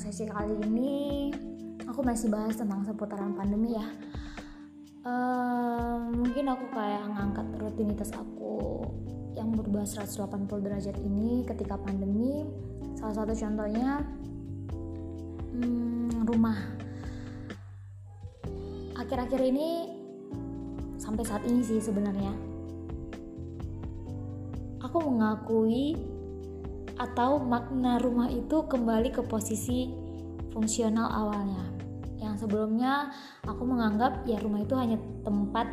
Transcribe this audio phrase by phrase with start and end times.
[0.00, 1.30] sesi kali ini
[1.84, 3.86] aku masih bahas tentang seputaran pandemi ya.
[5.06, 8.84] Uh, mungkin aku kayak ngangkat rutinitas aku
[9.36, 12.48] yang berubah 180 derajat ini ketika pandemi.
[12.98, 14.02] Salah satu contohnya
[15.54, 16.58] hmm, rumah.
[18.98, 19.94] Akhir-akhir ini
[20.98, 22.34] sampai saat ini sih sebenarnya
[24.80, 25.96] aku mengakui
[27.00, 29.88] atau makna rumah itu kembali ke posisi
[30.52, 31.64] fungsional awalnya.
[32.20, 33.08] Yang sebelumnya
[33.48, 35.64] aku menganggap ya rumah itu hanya tempat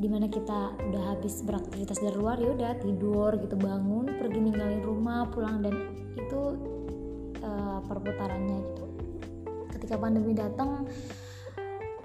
[0.00, 4.80] di mana kita udah habis beraktivitas dari luar ya udah tidur gitu bangun pergi ninggalin
[4.80, 5.76] rumah pulang dan
[6.16, 6.56] itu
[7.44, 8.84] uh, perputarannya gitu
[9.76, 10.88] ketika pandemi datang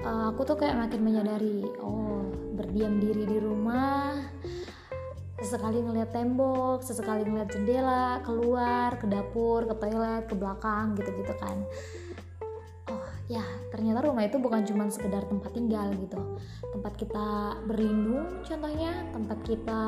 [0.03, 4.19] uh, aku tuh kayak makin menyadari oh berdiam diri di rumah
[5.35, 11.57] sesekali ngeliat tembok, sesekali ngeliat jendela, keluar, ke dapur, ke toilet, ke belakang gitu-gitu kan.
[12.87, 13.43] Oh ya,
[13.74, 16.40] ternyata rumah itu bukan cuma sekedar tempat tinggal gitu.
[16.71, 17.27] Tempat kita
[17.68, 19.82] berlindung contohnya, tempat kita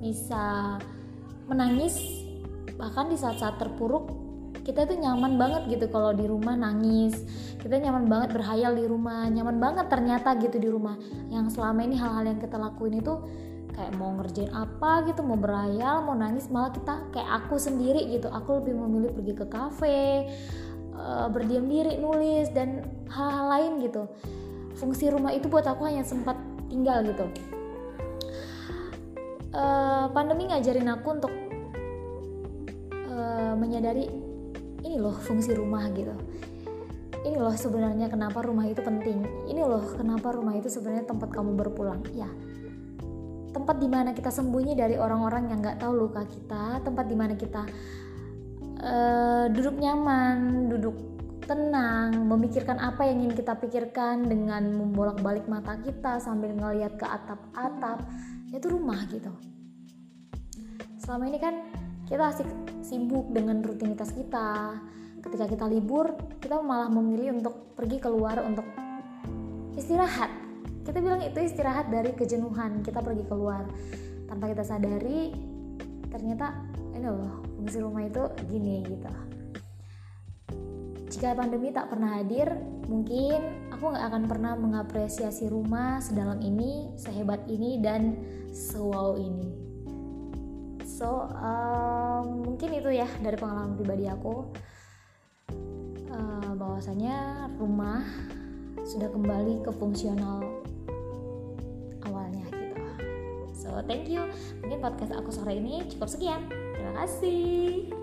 [0.00, 0.76] bisa
[1.48, 2.24] menangis
[2.80, 4.08] bahkan di saat-saat terpuruk
[4.64, 7.24] kita tuh nyaman banget gitu kalau di rumah nangis
[7.60, 10.96] kita nyaman banget berhayal di rumah nyaman banget ternyata gitu di rumah
[11.28, 13.14] yang selama ini hal-hal yang kita lakuin itu
[13.80, 18.28] kayak mau ngerjain apa gitu mau berayal mau nangis malah kita kayak aku sendiri gitu.
[18.28, 20.28] Aku lebih memilih pergi ke kafe
[20.92, 24.04] uh, berdiam diri nulis dan hal-hal lain gitu.
[24.76, 26.36] Fungsi rumah itu buat aku hanya sempat
[26.68, 27.24] tinggal gitu.
[29.56, 31.32] Uh, pandemi ngajarin aku untuk
[33.08, 34.12] uh, menyadari
[34.84, 36.12] ini loh fungsi rumah gitu.
[37.24, 39.24] Ini loh sebenarnya kenapa rumah itu penting.
[39.48, 42.04] Ini loh kenapa rumah itu sebenarnya tempat kamu berpulang.
[42.12, 42.28] Ya
[43.50, 47.34] tempat di mana kita sembunyi dari orang-orang yang nggak tahu luka kita tempat di mana
[47.34, 47.62] kita
[48.82, 50.96] uh, duduk nyaman duduk
[51.50, 58.06] tenang memikirkan apa yang ingin kita pikirkan dengan membolak-balik mata kita sambil ngeliat ke atap-atap
[58.54, 59.34] itu rumah gitu.
[61.02, 61.66] Selama ini kan
[62.06, 62.46] kita asik
[62.86, 64.78] sibuk dengan rutinitas kita.
[65.26, 68.64] Ketika kita libur kita malah memilih untuk pergi keluar untuk
[69.74, 70.30] istirahat
[70.84, 73.68] kita bilang itu istirahat dari kejenuhan kita pergi keluar.
[74.30, 75.34] Tanpa kita sadari
[76.10, 76.54] ternyata
[76.94, 79.10] ini loh fungsi rumah itu gini gitu.
[81.10, 82.48] Jika pandemi tak pernah hadir
[82.86, 88.14] mungkin aku nggak akan pernah mengapresiasi rumah sedalam ini sehebat ini dan
[88.54, 89.50] sewow ini.
[90.86, 94.52] So um, mungkin itu ya dari pengalaman pribadi aku.
[96.10, 98.02] Uh, bahwasanya rumah
[98.84, 100.60] sudah kembali ke fungsional
[103.90, 104.22] thank you.
[104.62, 106.46] Mungkin podcast aku sore ini cukup sekian.
[106.48, 107.99] Terima kasih.